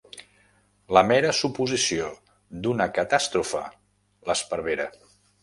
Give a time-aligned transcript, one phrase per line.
[0.97, 2.07] La mera suposició
[2.65, 3.63] d'una catàstrofe
[4.31, 4.91] l'esparvera.